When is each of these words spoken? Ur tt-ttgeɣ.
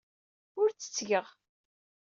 Ur 0.61 0.69
tt-ttgeɣ. 0.71 1.27